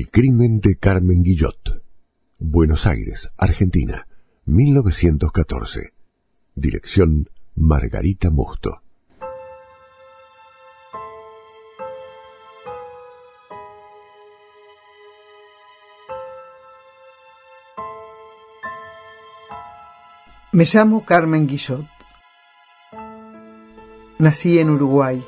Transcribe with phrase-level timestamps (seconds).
[0.00, 1.84] El crimen de Carmen Guillot.
[2.38, 4.08] Buenos Aires, Argentina,
[4.46, 5.92] 1914.
[6.54, 8.80] Dirección Margarita Mosto.
[20.52, 21.84] Me llamo Carmen Guillot.
[24.18, 25.22] Nací en Uruguay.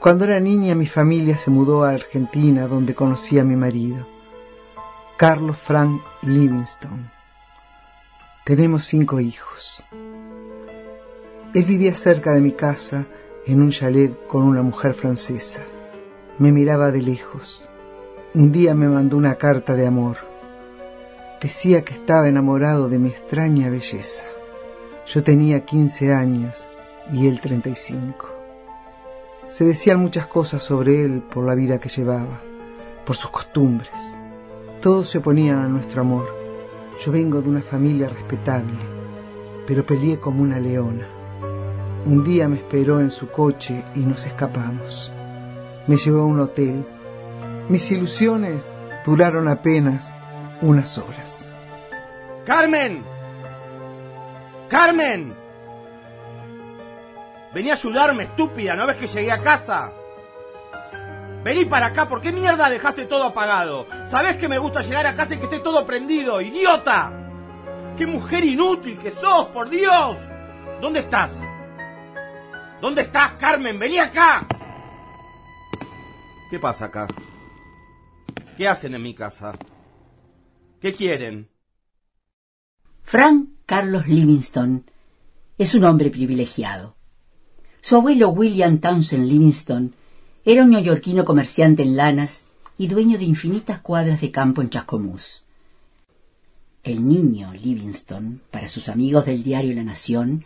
[0.00, 4.06] Cuando era niña mi familia se mudó a Argentina donde conocí a mi marido,
[5.16, 7.10] Carlos Frank Livingstone.
[8.44, 9.82] Tenemos cinco hijos.
[11.52, 13.06] Él vivía cerca de mi casa
[13.44, 15.64] en un chalet con una mujer francesa.
[16.38, 17.68] Me miraba de lejos.
[18.34, 20.18] Un día me mandó una carta de amor.
[21.42, 24.28] Decía que estaba enamorado de mi extraña belleza.
[25.08, 26.68] Yo tenía 15 años
[27.12, 28.37] y él 35.
[29.50, 32.40] Se decían muchas cosas sobre él por la vida que llevaba,
[33.06, 34.16] por sus costumbres.
[34.82, 36.28] Todos se oponían a nuestro amor.
[37.04, 38.74] Yo vengo de una familia respetable,
[39.66, 41.08] pero peleé como una leona.
[42.04, 45.10] Un día me esperó en su coche y nos escapamos.
[45.86, 46.84] Me llevó a un hotel.
[47.70, 50.14] Mis ilusiones duraron apenas
[50.60, 51.50] unas horas.
[52.44, 53.02] ¡Carmen!
[54.68, 55.47] ¡Carmen!
[57.54, 59.90] Vení a ayudarme, estúpida, ¿no ves que llegué a casa?
[61.42, 63.86] Vení para acá, ¿por qué mierda dejaste todo apagado?
[64.04, 67.10] ¿Sabés que me gusta llegar a casa y que esté todo prendido, idiota?
[67.96, 70.16] ¡Qué mujer inútil que sos, por Dios!
[70.80, 71.32] ¿Dónde estás?
[72.82, 73.78] ¿Dónde estás, Carmen?
[73.78, 74.46] ¡Vení acá!
[76.50, 77.08] ¿Qué pasa acá?
[78.56, 79.54] ¿Qué hacen en mi casa?
[80.80, 81.48] ¿Qué quieren?
[83.02, 84.90] Frank Carlos Livingston
[85.56, 86.97] es un hombre privilegiado.
[87.80, 89.94] Su abuelo William Townsend Livingston
[90.44, 92.44] era un neoyorquino comerciante en lanas
[92.76, 95.42] y dueño de infinitas cuadras de campo en Chascomús.
[96.82, 100.44] El niño Livingston, para sus amigos del diario La Nación,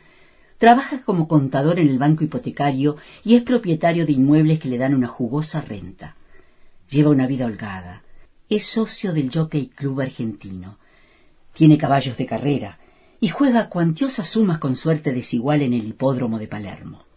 [0.58, 4.94] trabaja como contador en el banco hipotecario y es propietario de inmuebles que le dan
[4.94, 6.16] una jugosa renta.
[6.88, 8.02] Lleva una vida holgada,
[8.48, 10.78] es socio del Jockey Club argentino.
[11.54, 12.78] Tiene caballos de carrera
[13.20, 17.11] y juega cuantiosas sumas con suerte desigual en el hipódromo de Palermo.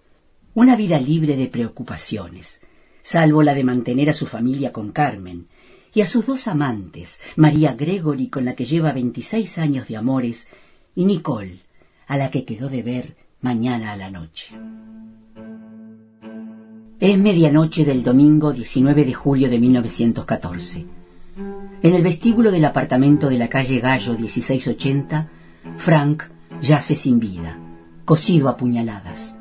[0.56, 2.62] Una vida libre de preocupaciones,
[3.04, 5.48] salvo la de mantener a su familia con Carmen
[5.94, 10.48] y a sus dos amantes, María Gregory, con la que lleva veintiséis años de amores,
[10.96, 11.60] y Nicole,
[12.08, 14.56] a la que quedó de ver mañana a la noche.
[17.02, 20.86] Es medianoche del domingo 19 de julio de 1914.
[21.84, 25.28] En el vestíbulo del apartamento de la calle Gallo 1680,
[25.76, 26.24] Frank
[26.62, 27.60] yace sin vida,
[28.06, 29.35] cosido a puñaladas.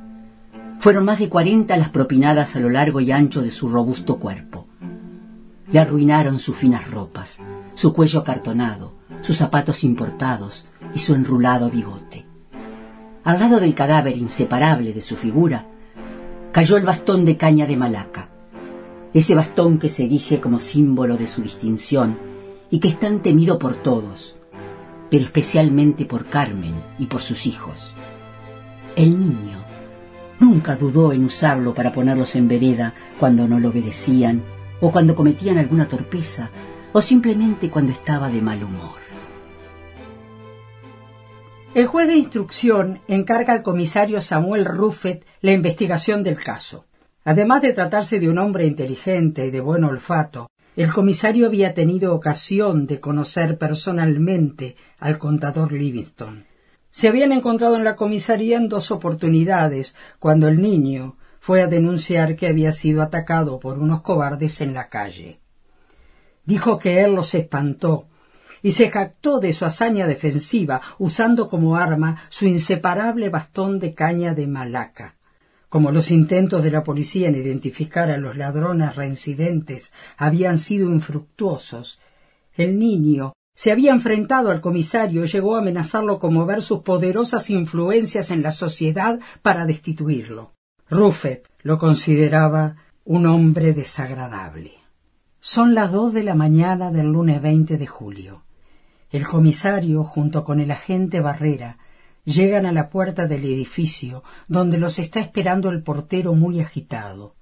[0.85, 4.67] Fueron más de cuarenta las propinadas a lo largo y ancho de su robusto cuerpo.
[5.73, 7.41] Le arruinaron sus finas ropas,
[7.75, 8.93] su cuello acartonado,
[9.23, 12.27] sus zapatos importados y su enrulado bigote.
[13.25, 15.69] Al lado del cadáver inseparable de su figura,
[16.53, 18.29] cayó el bastón de caña de Malaca,
[19.15, 22.19] ese bastón que se erige como símbolo de su distinción
[22.69, 24.37] y que es tan temido por todos,
[25.11, 27.95] pero especialmente por Carmen y por sus hijos.
[28.97, 29.64] El niño
[30.41, 34.43] nunca dudó en usarlo para ponerlos en vereda cuando no lo obedecían
[34.81, 36.51] o cuando cometían alguna torpeza
[36.93, 39.05] o simplemente cuando estaba de mal humor.
[41.75, 46.87] El juez de instrucción encarga al comisario Samuel Ruffet la investigación del caso.
[47.25, 52.15] Además de tratarse de un hombre inteligente y de buen olfato, el comisario había tenido
[52.15, 56.47] ocasión de conocer personalmente al contador Livingston.
[56.95, 62.37] Se habían encontrado en la comisaría en dos oportunidades cuando el niño fue a denunciar
[62.37, 65.41] que había sido atacado por unos cobardes en la calle.
[66.45, 68.07] Dijo que él los espantó
[68.63, 74.33] y se jactó de su hazaña defensiva usando como arma su inseparable bastón de caña
[74.33, 75.17] de malaca.
[75.69, 82.01] Como los intentos de la policía en identificar a los ladrones reincidentes habían sido infructuosos,
[82.55, 87.51] el niño se había enfrentado al comisario y llegó a amenazarlo con mover sus poderosas
[87.51, 90.53] influencias en la sociedad para destituirlo.
[90.91, 94.73] Ruffet lo consideraba un hombre desagradable.
[95.41, 98.45] Son las dos de la mañana del lunes 20 de julio.
[99.11, 101.79] El comisario, junto con el agente Barrera,
[102.25, 107.35] Llegan a la puerta del edificio, donde los está esperando el portero muy agitado.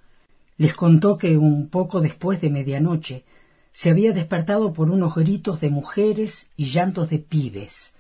[0.56, 3.24] Les contó que un poco después de medianoche
[3.72, 7.94] se había despertado por unos gritos de mujeres y llantos de pibes.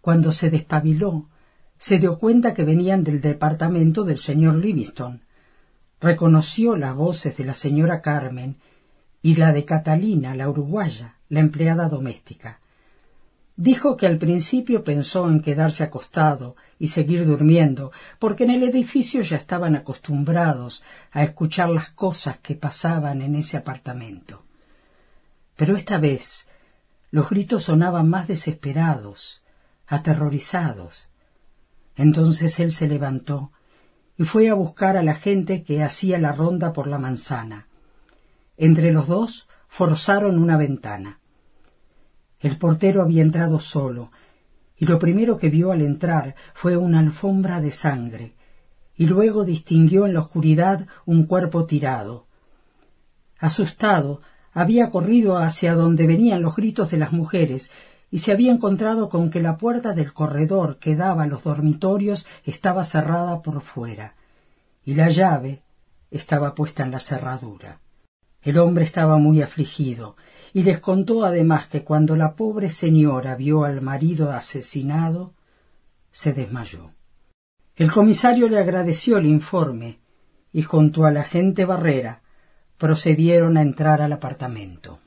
[0.00, 1.28] Cuando se despabiló,
[1.78, 5.22] se dio cuenta que venían del departamento del señor Livingston.
[6.00, 8.56] Reconoció las voces de la señora Carmen
[9.22, 12.60] y la de Catalina, la uruguaya, la empleada doméstica.
[13.56, 17.90] Dijo que al principio pensó en quedarse acostado y seguir durmiendo,
[18.20, 23.56] porque en el edificio ya estaban acostumbrados a escuchar las cosas que pasaban en ese
[23.56, 24.44] apartamento.
[25.58, 26.46] Pero esta vez
[27.10, 29.42] los gritos sonaban más desesperados,
[29.88, 31.08] aterrorizados.
[31.96, 33.50] Entonces él se levantó
[34.16, 37.66] y fue a buscar a la gente que hacía la ronda por la manzana.
[38.56, 41.18] Entre los dos forzaron una ventana.
[42.38, 44.12] El portero había entrado solo,
[44.76, 48.36] y lo primero que vio al entrar fue una alfombra de sangre,
[48.94, 52.26] y luego distinguió en la oscuridad un cuerpo tirado.
[53.40, 54.20] Asustado,
[54.58, 57.70] había corrido hacia donde venían los gritos de las mujeres
[58.10, 62.26] y se había encontrado con que la puerta del corredor que daba a los dormitorios
[62.44, 64.14] estaba cerrada por fuera
[64.84, 65.62] y la llave
[66.10, 67.78] estaba puesta en la cerradura.
[68.42, 70.16] El hombre estaba muy afligido
[70.52, 75.34] y les contó además que cuando la pobre señora vio al marido asesinado,
[76.10, 76.90] se desmayó.
[77.76, 80.00] El comisario le agradeció el informe
[80.52, 82.22] y junto a la gente Barrera
[82.78, 85.00] procedieron a entrar al apartamento.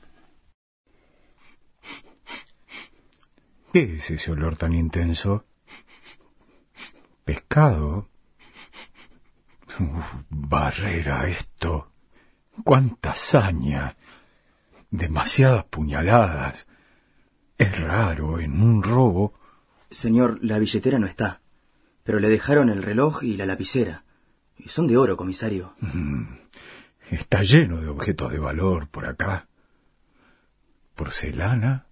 [3.72, 5.46] ¿Qué es ese olor tan intenso?
[7.24, 8.08] ¿Pescado?
[10.28, 11.90] barrera esto.
[12.62, 13.96] ¡Cuánta hazaña!
[14.90, 16.66] Demasiadas puñaladas.
[17.56, 19.32] Es raro en un robo.
[19.90, 21.40] Señor, la billetera no está,
[22.04, 24.04] pero le dejaron el reloj y la lapicera.
[24.58, 25.74] Y son de oro, comisario.
[25.80, 26.41] Mm.
[27.12, 29.46] Está lleno de objetos de valor por acá.
[30.94, 31.84] Porcelana,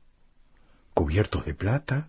[0.95, 2.09] cubiertos de plata.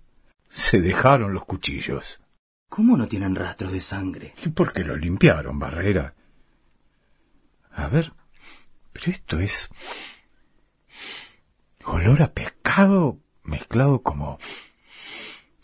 [0.50, 2.22] Se dejaron los cuchillos.
[2.70, 4.34] ¿Cómo no tienen rastros de sangre?
[4.46, 6.16] ¿Y por qué lo limpiaron, Barrera?
[7.74, 8.14] A ver,
[8.94, 9.68] pero esto es...
[11.84, 14.40] olor a pescado mezclado como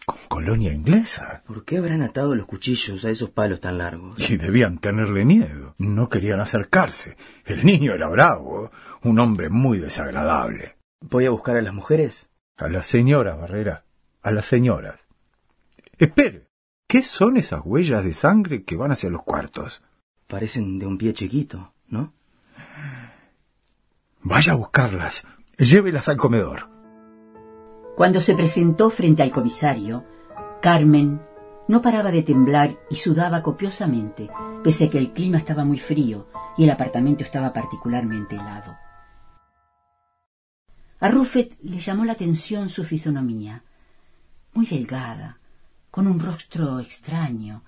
[0.08, 1.44] con colonia inglesa.
[1.46, 4.18] ¿Por qué habrán atado los cuchillos a esos palos tan largos?
[4.30, 5.76] Y debían tenerle miedo.
[5.78, 7.18] No querían acercarse.
[7.44, 8.72] El niño era bravo,
[9.04, 10.78] un hombre muy desagradable.
[11.02, 12.30] ¿Voy a buscar a las mujeres?
[12.56, 13.84] A las señoras, Barrera.
[14.22, 15.08] A las señoras.
[15.98, 16.48] Espere.
[16.88, 19.82] ¿Qué son esas huellas de sangre que van hacia los cuartos?
[20.28, 22.14] Parecen de un pie chiquito, ¿no?
[24.22, 25.28] Vaya a buscarlas.
[25.58, 26.77] Llévelas al comedor.
[27.98, 30.06] Cuando se presentó frente al comisario,
[30.62, 31.20] Carmen
[31.68, 34.30] no paraba de temblar y sudaba copiosamente,
[34.64, 36.28] pese a que el clima estaba muy frío
[36.60, 38.78] y el apartamento estaba particularmente helado.
[41.00, 43.64] A Ruffet le llamó la atención su fisonomía,
[44.54, 45.40] muy delgada,
[45.90, 47.64] con un rostro extraño,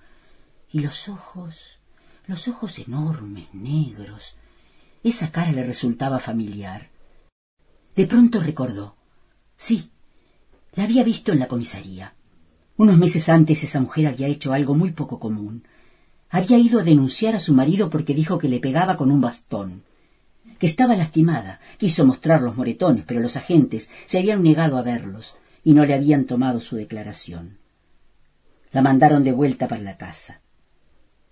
[0.70, 1.80] y los ojos,
[2.28, 4.36] los ojos enormes, negros.
[5.02, 6.88] Esa cara le resultaba familiar.
[7.96, 8.94] De pronto recordó.
[9.56, 9.90] Sí,
[10.74, 12.14] la había visto en la comisaría.
[12.76, 15.64] Unos meses antes esa mujer había hecho algo muy poco común.
[16.30, 19.82] Había ido a denunciar a su marido porque dijo que le pegaba con un bastón.
[20.58, 21.60] Que estaba lastimada.
[21.78, 25.94] Quiso mostrar los moretones, pero los agentes se habían negado a verlos y no le
[25.94, 27.58] habían tomado su declaración.
[28.72, 30.40] La mandaron de vuelta para la casa.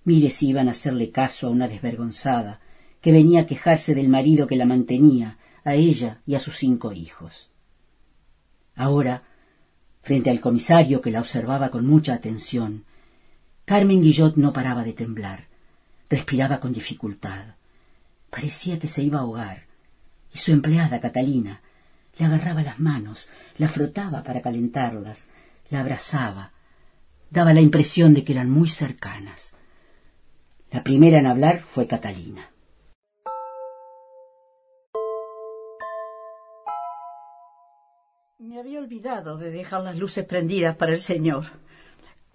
[0.05, 2.61] Mire si iban a hacerle caso a una desvergonzada
[3.01, 6.93] que venía a quejarse del marido que la mantenía, a ella y a sus cinco
[6.93, 7.51] hijos.
[8.75, 9.23] Ahora,
[10.03, 12.85] frente al comisario que la observaba con mucha atención,
[13.65, 15.47] Carmen Guillot no paraba de temblar,
[16.09, 17.55] respiraba con dificultad.
[18.31, 19.67] Parecía que se iba a ahogar,
[20.33, 21.61] y su empleada, Catalina,
[22.19, 23.29] le agarraba las manos,
[23.59, 25.27] la frotaba para calentarlas,
[25.71, 26.53] la abrazaba,
[27.31, 29.55] daba la impresión de que eran muy cercanas.
[30.71, 32.51] La primera en hablar fue Catalina.
[38.41, 41.47] Me había olvidado de dejar las luces prendidas para el señor.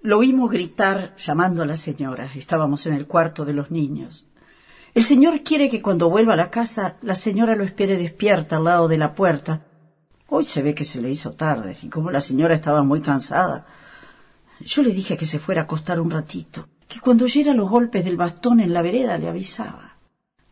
[0.01, 2.29] Lo oímos gritar llamando a la señora.
[2.35, 4.27] Estábamos en el cuarto de los niños.
[4.93, 8.65] El señor quiere que cuando vuelva a la casa la señora lo espere despierta al
[8.65, 9.65] lado de la puerta.
[10.27, 13.65] Hoy se ve que se le hizo tarde y como la señora estaba muy cansada,
[14.59, 18.03] yo le dije que se fuera a acostar un ratito, que cuando oyera los golpes
[18.03, 19.95] del bastón en la vereda le avisaba.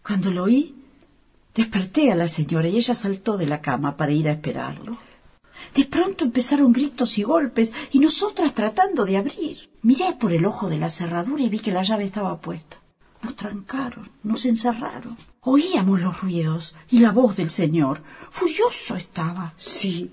[0.01, 0.81] Cuando lo oí,
[1.53, 5.10] desperté a la señora y ella saltó de la cama para ir a esperarlo.
[5.75, 9.57] De pronto empezaron gritos y golpes y nosotras tratando de abrir.
[9.81, 12.77] Miré por el ojo de la cerradura y vi que la llave estaba puesta.
[13.21, 15.17] Nos trancaron, nos encerraron.
[15.41, 18.01] Oíamos los ruidos y la voz del señor.
[18.31, 19.53] Furioso estaba.
[19.57, 20.11] Sí,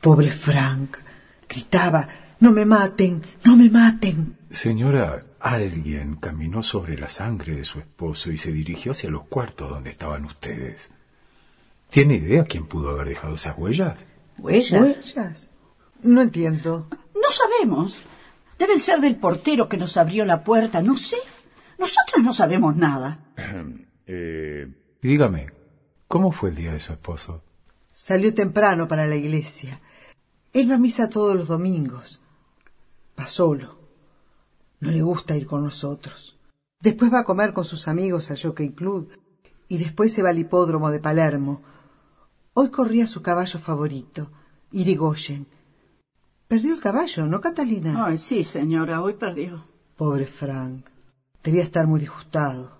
[0.00, 0.98] pobre Frank.
[1.48, 2.08] Gritaba,
[2.40, 4.36] no me maten, no me maten.
[4.50, 9.70] Señora, alguien caminó sobre la sangre de su esposo y se dirigió hacia los cuartos
[9.70, 10.90] donde estaban ustedes.
[11.90, 13.98] ¿Tiene idea quién pudo haber dejado esas huellas?
[14.38, 14.80] ¿Huellas?
[14.80, 15.50] ¿Huellas?
[16.02, 16.88] No entiendo.
[17.14, 18.00] No sabemos.
[18.58, 20.82] Deben ser del portero que nos abrió la puerta.
[20.82, 21.16] No sé.
[21.78, 23.20] Nosotros no sabemos nada.
[24.06, 24.72] eh...
[25.02, 25.52] Dígame,
[26.08, 27.44] ¿cómo fue el día de su esposo?
[27.92, 29.80] Salió temprano para la iglesia.
[30.52, 32.20] Él va a misa todos los domingos.
[33.18, 33.78] Va solo.
[34.80, 36.38] No le gusta ir con nosotros.
[36.80, 39.10] Después va a comer con sus amigos al Jockey Club
[39.68, 41.62] y después se va al hipódromo de Palermo.
[42.58, 44.30] Hoy corría su caballo favorito,
[44.72, 45.46] Irigoyen.
[46.48, 48.06] Perdió el caballo, ¿no, Catalina?
[48.06, 49.62] Ay, sí, señora, hoy perdió.
[49.94, 50.86] Pobre Frank.
[51.44, 52.78] Debía estar muy disgustado.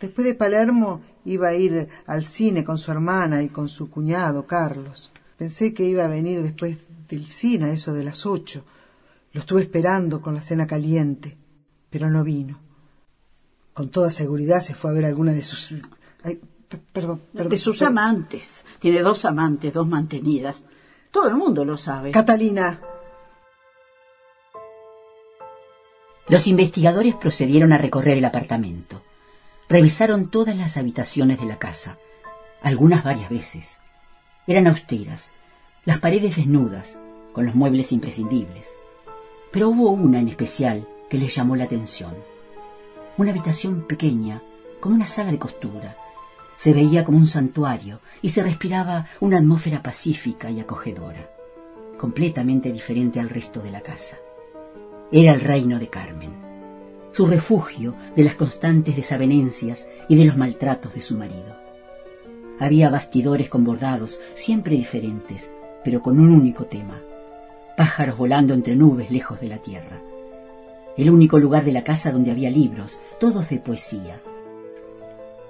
[0.00, 4.46] Después de Palermo iba a ir al cine con su hermana y con su cuñado,
[4.46, 5.10] Carlos.
[5.36, 8.64] Pensé que iba a venir después del cine, eso de las ocho.
[9.32, 11.36] Lo estuve esperando con la cena caliente,
[11.90, 12.60] pero no vino.
[13.72, 15.74] Con toda seguridad se fue a ver alguna de sus...
[16.22, 17.50] Ay, perdón, perdón.
[17.50, 18.64] De sus amantes.
[18.78, 20.62] Tiene dos amantes, dos mantenidas.
[21.10, 22.10] Todo el mundo lo sabe.
[22.10, 22.80] Catalina.
[26.26, 29.02] Los investigadores procedieron a recorrer el apartamento.
[29.68, 31.98] Revisaron todas las habitaciones de la casa,
[32.62, 33.78] algunas varias veces.
[34.46, 35.32] Eran austeras,
[35.84, 36.98] las paredes desnudas,
[37.32, 38.72] con los muebles imprescindibles.
[39.52, 42.14] Pero hubo una en especial que les llamó la atención.
[43.18, 44.42] Una habitación pequeña,
[44.80, 45.96] como una sala de costura.
[46.56, 51.30] Se veía como un santuario y se respiraba una atmósfera pacífica y acogedora,
[51.98, 54.18] completamente diferente al resto de la casa.
[55.10, 56.32] Era el reino de Carmen,
[57.12, 61.56] su refugio de las constantes desavenencias y de los maltratos de su marido.
[62.58, 65.50] Había bastidores con bordados, siempre diferentes,
[65.84, 67.00] pero con un único tema,
[67.76, 70.00] pájaros volando entre nubes lejos de la tierra.
[70.96, 74.20] El único lugar de la casa donde había libros, todos de poesía.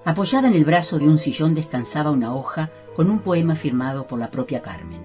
[0.06, 4.18] Apoyada en el brazo de un sillón descansaba una hoja con un poema firmado por
[4.18, 5.02] la propia Carmen.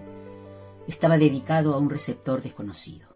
[0.88, 3.16] Estaba dedicado a un receptor desconocido.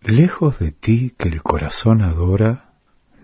[0.00, 2.72] Lejos de ti que el corazón adora,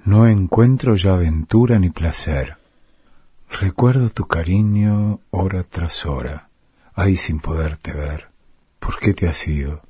[0.05, 2.59] no encuentro ya aventura ni placer.
[3.51, 6.49] Recuerdo tu cariño hora tras hora,
[6.95, 8.29] ay sin poderte ver.
[8.79, 9.83] ¿Por qué te has ido?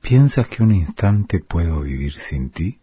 [0.00, 2.80] ¿Piensas que un instante puedo vivir sin ti?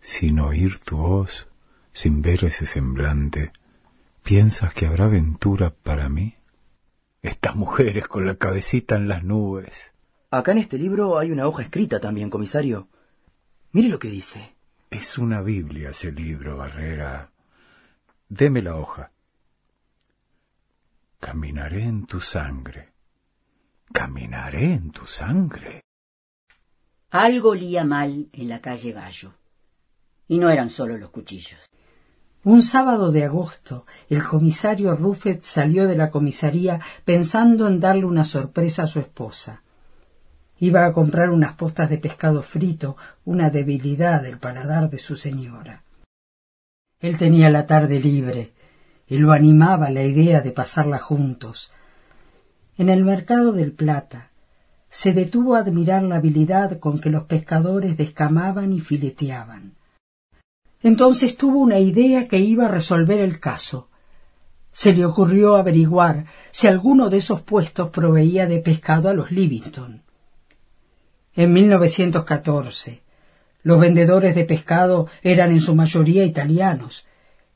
[0.00, 1.48] Sin oír tu voz,
[1.92, 3.52] sin ver ese semblante.
[4.24, 6.34] ¿Piensas que habrá ventura para mí?
[7.20, 9.92] Estas mujeres con la cabecita en las nubes.
[10.30, 12.88] Acá en este libro hay una hoja escrita también, comisario.
[13.72, 14.56] Mire lo que dice.
[14.88, 17.32] Es una Biblia ese libro, Barrera.
[18.26, 19.12] Deme la hoja.
[21.20, 22.94] Caminaré en tu sangre.
[23.92, 25.84] Caminaré en tu sangre.
[27.10, 29.34] Algo olía mal en la calle Gallo.
[30.28, 31.60] Y no eran solo los cuchillos.
[32.44, 38.24] Un sábado de agosto, el comisario Ruffet salió de la comisaría pensando en darle una
[38.24, 39.62] sorpresa a su esposa.
[40.58, 45.84] Iba a comprar unas postas de pescado frito, una debilidad del paladar de su señora.
[47.00, 48.52] Él tenía la tarde libre
[49.06, 51.72] y lo animaba la idea de pasarla juntos.
[52.76, 54.28] En el mercado del Plata
[54.90, 59.72] se detuvo a admirar la habilidad con que los pescadores descamaban y fileteaban.
[60.84, 63.88] Entonces tuvo una idea que iba a resolver el caso.
[64.70, 70.02] Se le ocurrió averiguar si alguno de esos puestos proveía de pescado a los Livingston.
[71.34, 73.02] En 1914,
[73.62, 77.06] los vendedores de pescado eran en su mayoría italianos,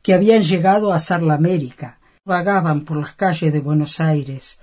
[0.00, 4.58] que habían llegado a hacer la América, vagaban por las calles de Buenos Aires,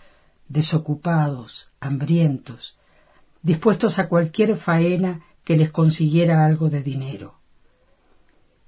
[0.48, 2.80] desocupados, hambrientos,
[3.44, 7.45] dispuestos a cualquier faena que les consiguiera algo de dinero.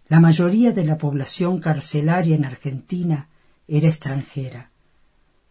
[0.09, 3.27] La mayoría de la población carcelaria en Argentina
[3.67, 4.71] era extranjera,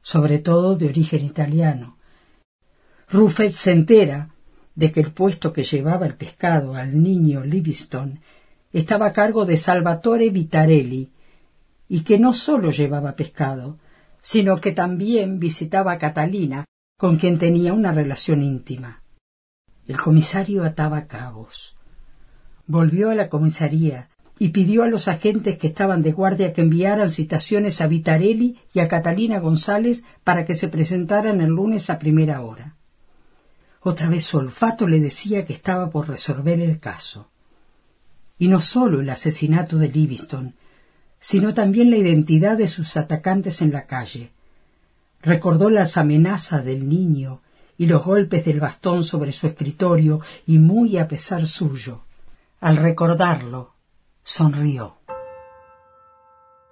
[0.00, 1.98] sobre todo de origen italiano.
[3.10, 4.30] Ruffet se entera
[4.74, 8.20] de que el puesto que llevaba el pescado al niño Livingston
[8.72, 11.10] estaba a cargo de Salvatore Vitarelli
[11.88, 13.78] y que no sólo llevaba pescado,
[14.22, 16.64] sino que también visitaba a Catalina,
[16.98, 19.02] con quien tenía una relación íntima.
[19.86, 21.76] El comisario ataba cabos.
[22.66, 24.08] Volvió a la comisaría
[24.38, 28.80] y pidió a los agentes que estaban de guardia que enviaran citaciones a Vitarelli y
[28.80, 32.74] a Catalina González para que se presentaran el lunes a primera hora.
[33.80, 37.30] Otra vez su olfato le decía que estaba por resolver el caso.
[38.38, 40.54] Y no sólo el asesinato de Livingston,
[41.20, 44.32] sino también la identidad de sus atacantes en la calle.
[45.22, 47.40] Recordó las amenazas del niño
[47.78, 52.02] y los golpes del bastón sobre su escritorio y muy a pesar suyo.
[52.60, 53.75] Al recordarlo,
[54.26, 54.98] sonrió.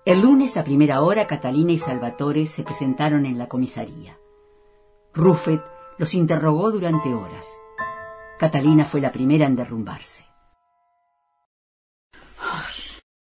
[0.05, 4.19] El lunes a primera hora Catalina y Salvatore se presentaron en la comisaría.
[5.15, 5.63] Ruffet
[5.97, 7.47] los interrogó durante horas.
[8.41, 10.27] Catalina fue la primera en derrumbarse.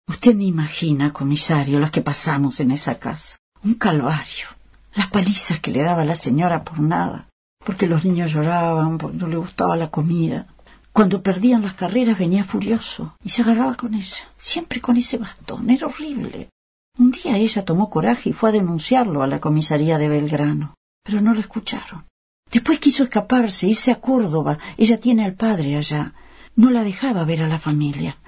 [0.08, 3.36] usted ni imagina, comisario, las que pasamos en esa casa.
[3.62, 4.46] Un calvario.
[4.94, 7.28] Las palizas que le daba la señora por nada.
[7.64, 10.46] Porque los niños lloraban, porque no le gustaba la comida.
[10.92, 15.70] Cuando perdían las carreras venía furioso y se agarraba con ella, siempre con ese bastón.
[15.70, 16.50] Era horrible.
[16.98, 21.22] Un día ella tomó coraje y fue a denunciarlo a la comisaría de Belgrano, pero
[21.22, 22.04] no la escucharon.
[22.50, 24.58] Después quiso escaparse, irse a Córdoba.
[24.76, 26.12] Ella tiene al padre allá.
[26.54, 28.18] No la dejaba ver a la familia.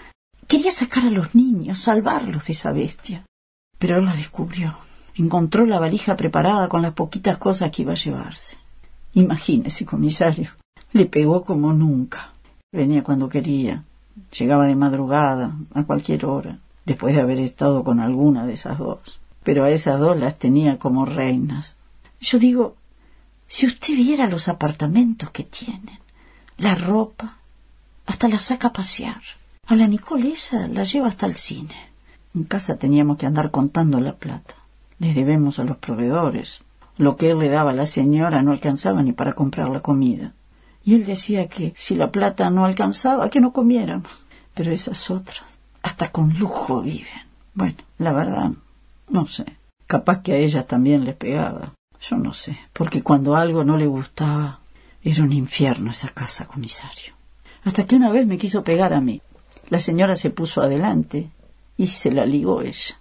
[0.49, 3.27] Quería sacar a los niños, salvarlos de esa bestia.
[3.79, 4.79] Pero la descubrió.
[5.15, 8.57] Encontró la valija preparada con las poquitas cosas que iba a llevarse.
[9.13, 10.53] Imagínese, comisario.
[10.93, 12.34] Le pegó como nunca.
[12.75, 13.85] Venía cuando quería.
[14.37, 19.21] Llegaba de madrugada, a cualquier hora después de haber estado con alguna de esas dos.
[19.43, 21.77] Pero a esas dos las tenía como reinas.
[22.21, 22.77] Yo digo,
[23.47, 25.99] si usted viera los apartamentos que tienen,
[26.59, 27.39] la ropa,
[28.07, 29.23] hasta la saca a pasear.
[29.67, 31.91] A la Nicolesa la lleva hasta el cine.
[32.35, 34.55] En casa teníamos que andar contando la plata.
[34.99, 36.63] Les debemos a los proveedores.
[36.97, 40.33] Lo que él le daba a la señora no alcanzaba ni para comprar la comida.
[40.85, 44.11] Y él decía que si la plata no alcanzaba, que no comiéramos.
[44.55, 47.09] Pero esas otras, hasta con lujo viven.
[47.55, 48.51] Bueno, la verdad,
[49.09, 49.45] no sé.
[49.87, 51.73] Capaz que a ellas también les pegaba.
[52.01, 54.61] Yo no sé, porque cuando algo no le gustaba,
[55.03, 57.15] era un infierno esa casa, comisario.
[57.65, 59.23] Hasta que una vez me quiso pegar a mí.
[59.71, 61.31] La señora se puso adelante
[61.79, 63.01] y se la ligó ella.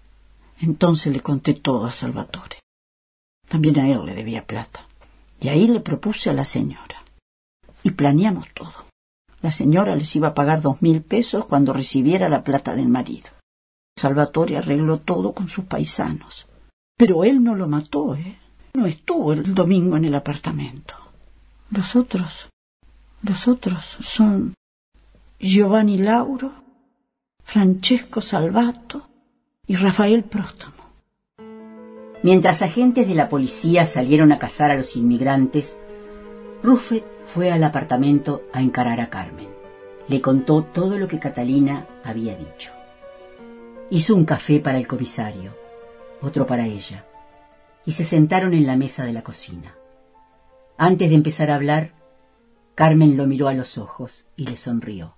[0.62, 2.60] Entonces le conté todo a Salvatore.
[3.48, 4.86] También a él le debía plata.
[5.42, 7.03] Y ahí le propuse a la señora.
[7.84, 8.74] Y planeamos todo.
[9.42, 13.30] La señora les iba a pagar dos mil pesos cuando recibiera la plata del marido.
[13.96, 16.48] Salvatore arregló todo con sus paisanos.
[16.98, 18.38] Pero él no lo mató, ¿eh?
[18.74, 20.96] No estuvo el domingo en el apartamento.
[21.70, 22.50] Los otros,
[23.22, 24.54] los otros son
[25.40, 26.52] Giovanni Lauro,
[27.44, 29.10] Francesco Salvato
[29.68, 30.84] y Rafael Próstamo.
[32.24, 35.80] Mientras agentes de la policía salieron a cazar a los inmigrantes,
[36.64, 39.50] Ruffet fue al apartamento a encarar a Carmen.
[40.08, 42.72] Le contó todo lo que Catalina había dicho.
[43.90, 45.56] Hizo un café para el comisario,
[46.22, 47.06] otro para ella,
[47.86, 49.76] y se sentaron en la mesa de la cocina.
[50.78, 51.94] Antes de empezar a hablar,
[52.76, 55.16] Carmen lo miró a los ojos y le sonrió.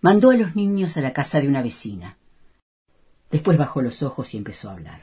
[0.00, 2.18] Mandó a los niños a la casa de una vecina.
[3.30, 5.02] Después bajó los ojos y empezó a hablar.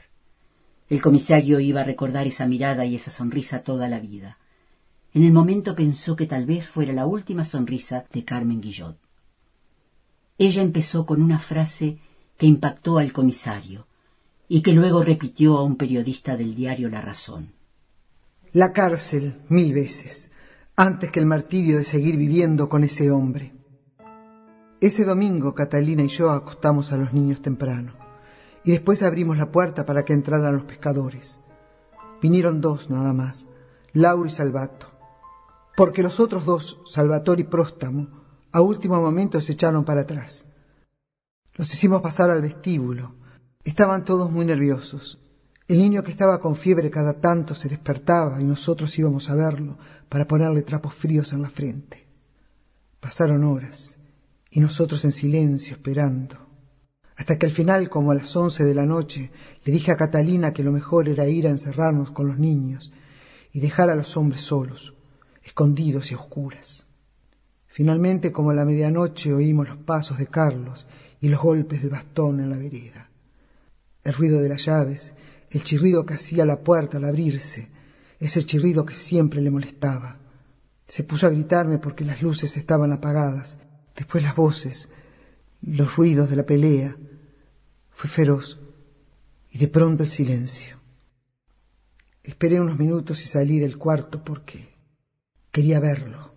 [0.88, 4.38] El comisario iba a recordar esa mirada y esa sonrisa toda la vida.
[5.16, 8.98] En el momento pensó que tal vez fuera la última sonrisa de Carmen Guillot.
[10.36, 11.96] Ella empezó con una frase
[12.36, 13.86] que impactó al comisario
[14.46, 17.54] y que luego repitió a un periodista del diario La Razón.
[18.52, 20.30] La cárcel mil veces,
[20.76, 23.54] antes que el martirio de seguir viviendo con ese hombre.
[24.82, 27.94] Ese domingo Catalina y yo acostamos a los niños temprano
[28.64, 31.40] y después abrimos la puerta para que entraran los pescadores.
[32.20, 33.48] Vinieron dos nada más,
[33.94, 34.95] Lauro y Salvato
[35.76, 38.08] porque los otros dos, Salvatore y Próstamo,
[38.50, 40.48] a último momento se echaron para atrás.
[41.54, 43.14] Los hicimos pasar al vestíbulo.
[43.62, 45.20] Estaban todos muy nerviosos.
[45.68, 49.76] El niño que estaba con fiebre cada tanto se despertaba y nosotros íbamos a verlo
[50.08, 52.06] para ponerle trapos fríos en la frente.
[52.98, 54.00] Pasaron horas
[54.50, 56.38] y nosotros en silencio esperando,
[57.16, 59.30] hasta que al final, como a las once de la noche,
[59.64, 62.92] le dije a Catalina que lo mejor era ir a encerrarnos con los niños
[63.52, 64.95] y dejar a los hombres solos,
[65.46, 66.88] escondidos y oscuras.
[67.68, 70.88] Finalmente, como a la medianoche, oímos los pasos de Carlos
[71.20, 73.08] y los golpes del bastón en la vereda.
[74.02, 75.14] El ruido de las llaves,
[75.50, 77.68] el chirrido que hacía la puerta al abrirse,
[78.18, 80.18] ese chirrido que siempre le molestaba.
[80.88, 83.60] Se puso a gritarme porque las luces estaban apagadas,
[83.94, 84.90] después las voces,
[85.62, 86.96] los ruidos de la pelea.
[87.90, 88.58] Fue feroz
[89.50, 90.76] y de pronto el silencio.
[92.24, 94.75] Esperé unos minutos y salí del cuarto porque
[95.56, 96.34] Quería verlo,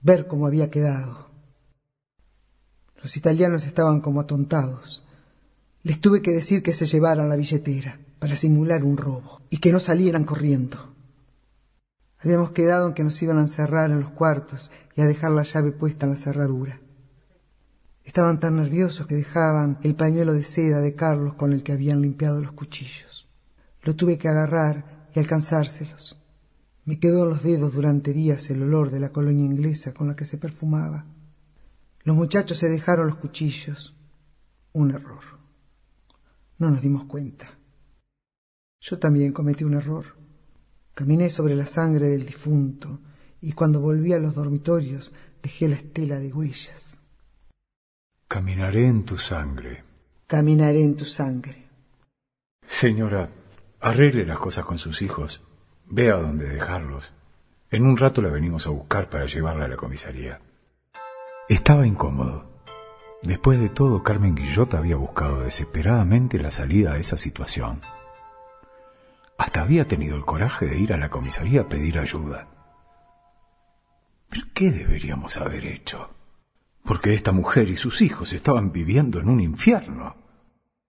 [0.00, 1.28] ver cómo había quedado.
[3.02, 5.04] Los italianos estaban como atontados.
[5.82, 9.72] Les tuve que decir que se llevaran la billetera para simular un robo y que
[9.72, 10.94] no salieran corriendo.
[12.18, 15.42] Habíamos quedado en que nos iban a encerrar en los cuartos y a dejar la
[15.42, 16.80] llave puesta en la cerradura.
[18.06, 22.00] Estaban tan nerviosos que dejaban el pañuelo de seda de Carlos con el que habían
[22.00, 23.28] limpiado los cuchillos.
[23.82, 26.17] Lo tuve que agarrar y alcanzárselos.
[26.88, 30.16] Me quedó en los dedos durante días el olor de la colonia inglesa con la
[30.16, 31.04] que se perfumaba.
[32.02, 33.94] Los muchachos se dejaron los cuchillos.
[34.72, 35.22] Un error.
[36.56, 37.58] No nos dimos cuenta.
[38.80, 40.16] Yo también cometí un error.
[40.94, 43.00] Caminé sobre la sangre del difunto
[43.42, 47.02] y cuando volví a los dormitorios dejé la estela de huellas.
[48.28, 49.84] Caminaré en tu sangre.
[50.26, 51.66] Caminaré en tu sangre.
[52.66, 53.28] Señora,
[53.78, 55.44] arregle las cosas con sus hijos.
[55.90, 57.10] Vea dónde dejarlos.
[57.70, 60.40] En un rato la venimos a buscar para llevarla a la comisaría.
[61.48, 62.44] Estaba incómodo.
[63.22, 67.80] Después de todo, Carmen Guillot había buscado desesperadamente la salida a esa situación.
[69.38, 72.48] Hasta había tenido el coraje de ir a la comisaría a pedir ayuda.
[74.28, 76.10] ¿Pero qué deberíamos haber hecho?
[76.84, 80.16] Porque esta mujer y sus hijos estaban viviendo en un infierno.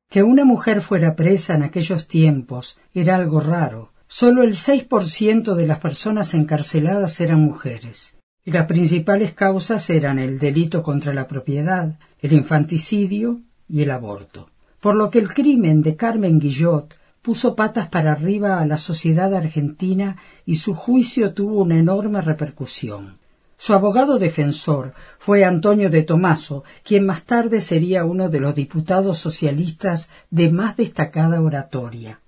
[0.10, 3.94] Que una mujer fuera presa en aquellos tiempos era algo raro.
[4.12, 8.18] Solo el 6% de las personas encarceladas eran mujeres.
[8.44, 14.50] Y las principales causas eran el delito contra la propiedad, el infanticidio y el aborto.
[14.80, 19.32] Por lo que el crimen de Carmen Guillot puso patas para arriba a la sociedad
[19.36, 23.20] argentina y su juicio tuvo una enorme repercusión.
[23.58, 29.20] Su abogado defensor fue Antonio de Tomaso, quien más tarde sería uno de los diputados
[29.20, 32.22] socialistas de más destacada oratoria.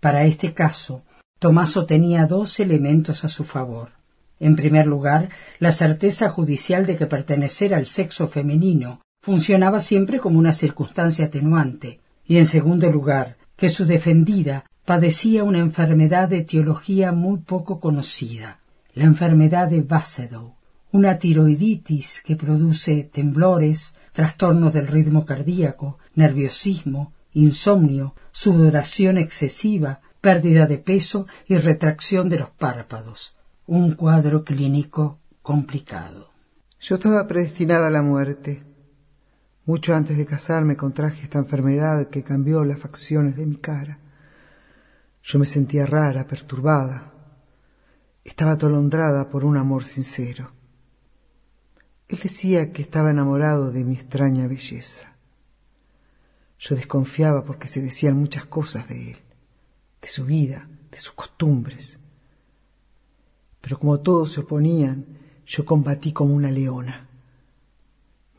[0.00, 1.02] Para este caso,
[1.38, 3.90] Tomaso tenía dos elementos a su favor.
[4.40, 10.38] En primer lugar, la certeza judicial de que pertenecer al sexo femenino funcionaba siempre como
[10.38, 17.12] una circunstancia atenuante, y en segundo lugar, que su defendida padecía una enfermedad de etiología
[17.12, 18.58] muy poco conocida,
[18.94, 20.54] la enfermedad de Basedow,
[20.90, 30.78] una tiroiditis que produce temblores, trastornos del ritmo cardíaco, nerviosismo, insomnio, sudoración excesiva, pérdida de
[30.78, 33.36] peso y retracción de los párpados.
[33.66, 36.30] Un cuadro clínico complicado.
[36.80, 38.62] Yo estaba predestinada a la muerte.
[39.66, 43.98] Mucho antes de casarme contraje esta enfermedad que cambió las facciones de mi cara.
[45.22, 47.12] Yo me sentía rara, perturbada.
[48.24, 50.52] Estaba atolondrada por un amor sincero.
[52.08, 55.16] Él decía que estaba enamorado de mi extraña belleza.
[56.58, 59.18] Yo desconfiaba porque se decían muchas cosas de él,
[60.00, 61.98] de su vida, de sus costumbres.
[63.60, 65.04] Pero como todos se oponían,
[65.46, 67.08] yo combatí como una leona.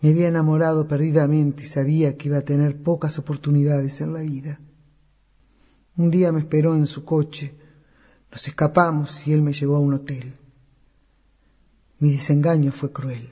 [0.01, 4.59] Me había enamorado perdidamente y sabía que iba a tener pocas oportunidades en la vida.
[5.97, 7.53] Un día me esperó en su coche.
[8.31, 10.33] Nos escapamos y él me llevó a un hotel.
[11.99, 13.29] Mi desengaño fue cruel.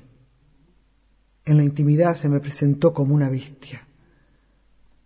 [1.45, 3.87] En la intimidad se me presentó como una bestia.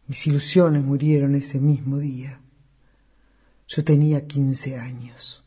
[0.08, 2.41] Mis ilusiones murieron ese mismo día.
[3.74, 5.46] Yo tenía quince años.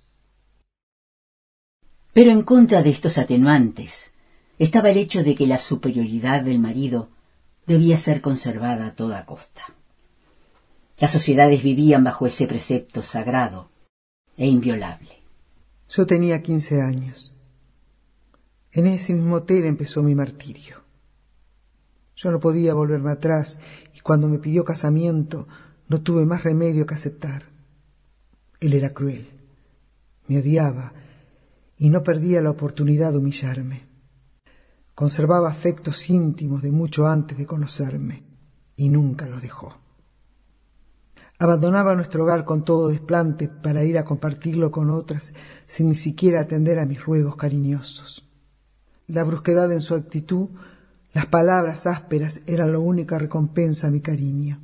[2.14, 4.14] Pero en contra de estos atenuantes
[4.58, 7.10] estaba el hecho de que la superioridad del marido
[7.66, 9.62] debía ser conservada a toda costa.
[10.96, 13.68] Las sociedades vivían bajo ese precepto sagrado
[14.38, 15.20] e inviolable.
[15.90, 17.36] Yo tenía quince años.
[18.72, 20.80] En ese mismo hotel empezó mi martirio.
[22.16, 23.58] Yo no podía volverme atrás
[23.94, 25.46] y cuando me pidió casamiento
[25.88, 27.53] no tuve más remedio que aceptar.
[28.64, 29.28] Él era cruel,
[30.26, 30.94] me odiaba
[31.76, 33.82] y no perdía la oportunidad de humillarme.
[34.94, 38.22] Conservaba afectos íntimos de mucho antes de conocerme
[38.74, 39.76] y nunca los dejó.
[41.38, 45.34] Abandonaba nuestro hogar con todo desplante para ir a compartirlo con otras
[45.66, 48.26] sin ni siquiera atender a mis ruegos cariñosos.
[49.08, 50.48] La brusquedad en su actitud
[51.12, 54.58] las palabras ásperas eran la única recompensa a mi cariño.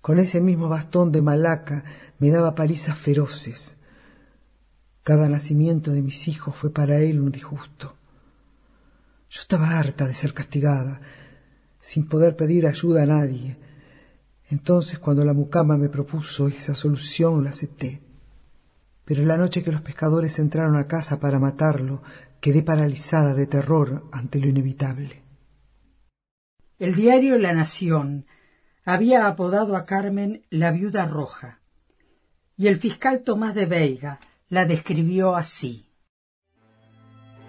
[0.00, 1.84] Con ese mismo bastón de malaca
[2.18, 3.78] me daba palizas feroces.
[5.02, 7.96] Cada nacimiento de mis hijos fue para él un disgusto.
[9.30, 11.00] Yo estaba harta de ser castigada,
[11.80, 13.56] sin poder pedir ayuda a nadie.
[14.50, 18.00] Entonces, cuando la mucama me propuso esa solución, la acepté.
[19.04, 22.02] Pero la noche que los pescadores entraron a casa para matarlo,
[22.40, 25.22] quedé paralizada de terror ante lo inevitable.
[26.78, 28.26] El diario La Nación
[28.84, 31.60] había apodado a Carmen la viuda roja,
[32.56, 35.86] y el fiscal Tomás de Veiga la describió así.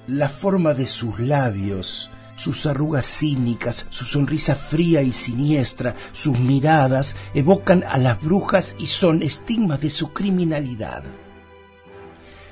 [0.07, 7.15] La forma de sus labios, sus arrugas cínicas, su sonrisa fría y siniestra, sus miradas
[7.33, 11.03] evocan a las brujas y son estigmas de su criminalidad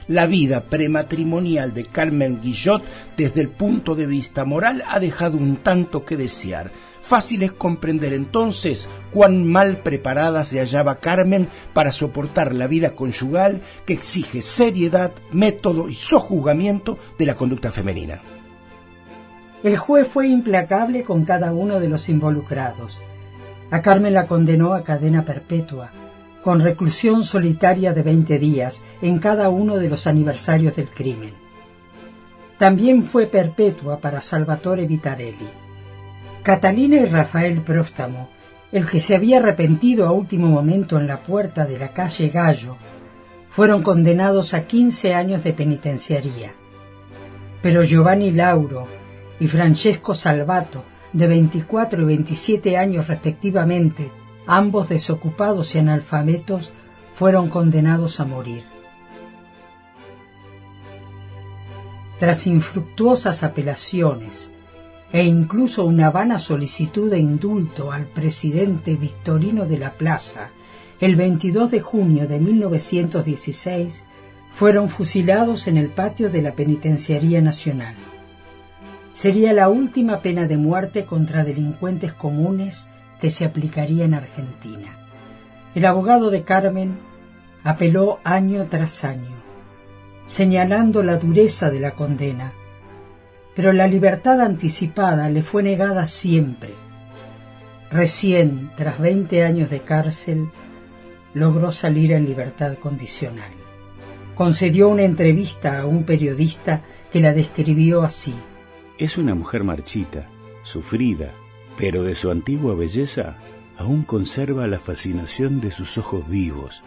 [0.07, 2.83] la vida prematrimonial de Carmen Guillot
[3.17, 6.71] desde el punto de vista moral ha dejado un tanto que desear.
[7.01, 13.61] Fácil es comprender entonces cuán mal preparada se hallaba Carmen para soportar la vida conyugal
[13.85, 18.21] que exige seriedad, método y sojuzgamiento de la conducta femenina.
[19.63, 23.01] El juez fue implacable con cada uno de los involucrados.
[23.71, 25.91] A Carmen la condenó a cadena perpetua,
[26.41, 31.33] con reclusión solitaria de 20 días en cada uno de los aniversarios del crimen.
[32.57, 35.66] También fue perpetua para Salvatore Vitarelli.
[36.47, 38.29] Catalina y Rafael Próstamo,
[38.71, 42.77] el que se había arrepentido a último momento en la puerta de la calle Gallo,
[43.49, 46.53] fueron condenados a 15 años de penitenciaría.
[47.61, 48.87] Pero Giovanni Lauro
[49.41, 54.09] y Francesco Salvato, de 24 y 27 años respectivamente,
[54.45, 56.71] ambos desocupados y analfabetos,
[57.11, 58.63] fueron condenados a morir.
[62.17, 64.53] Tras infructuosas apelaciones
[65.11, 70.49] e incluso una vana solicitud de indulto al presidente Victorino de la Plaza,
[70.99, 74.05] el 22 de junio de 1916
[74.53, 77.95] fueron fusilados en el patio de la Penitenciaría Nacional.
[79.13, 82.89] Sería la última pena de muerte contra delincuentes comunes
[83.21, 84.97] que se aplicaría en Argentina.
[85.73, 86.97] El abogado de Carmen
[87.63, 89.35] apeló año tras año,
[90.27, 92.53] señalando la dureza de la condena,
[93.57, 96.75] pero la libertad anticipada le fue negada siempre.
[97.89, 100.51] Recién, tras veinte años de cárcel,
[101.33, 103.51] logró salir en libertad condicional.
[104.35, 108.35] Concedió una entrevista a un periodista que la describió así.
[108.99, 110.29] Es una mujer marchita,
[110.61, 111.31] sufrida,
[111.79, 113.37] pero de su antigua belleza
[113.75, 116.83] aún conserva la fascinación de sus ojos vivos,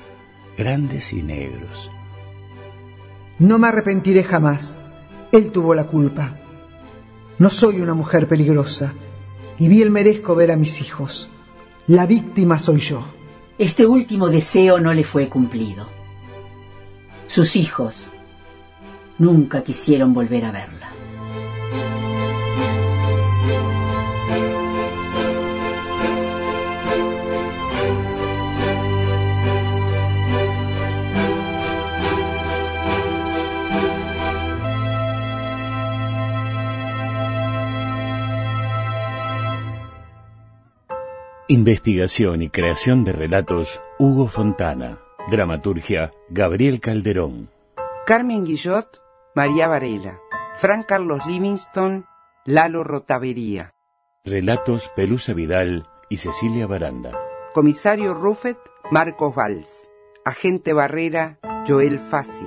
[0.56, 1.90] grandes y negros.
[3.40, 4.78] No me arrepentiré jamás.
[5.32, 6.36] Él tuvo la culpa.
[7.40, 8.92] No soy una mujer peligrosa
[9.58, 11.30] y bien merezco ver a mis hijos.
[11.86, 13.02] La víctima soy yo.
[13.56, 15.86] Este último deseo no le fue cumplido.
[17.28, 18.10] Sus hijos
[19.18, 20.92] nunca quisieron volver a verla.
[41.50, 45.00] Investigación y creación de relatos, Hugo Fontana.
[45.32, 47.50] Dramaturgia, Gabriel Calderón.
[48.06, 49.02] Carmen Guillot,
[49.34, 50.20] María Varela.
[50.54, 52.06] Fran Carlos Livingston,
[52.44, 53.72] Lalo Rotavería.
[54.24, 57.18] Relatos, Pelusa Vidal y Cecilia Baranda.
[57.52, 58.58] Comisario Ruffet,
[58.92, 59.90] Marcos Valls.
[60.24, 62.46] Agente Barrera, Joel Fassi.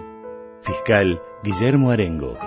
[0.62, 2.38] Fiscal, Guillermo Arengo.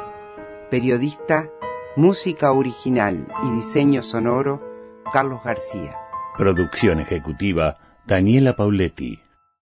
[0.71, 1.51] Periodista,
[1.97, 4.63] música original y diseño sonoro,
[5.13, 6.06] Carlos García.
[6.37, 9.26] Producción ejecutiva, Daniela Pauletti.